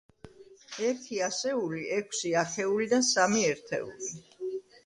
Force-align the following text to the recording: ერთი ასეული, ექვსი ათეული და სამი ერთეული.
ერთი 0.87 1.19
ასეული, 1.25 1.83
ექვსი 1.97 2.33
ათეული 2.45 2.91
და 2.95 3.03
სამი 3.11 3.47
ერთეული. 3.51 4.13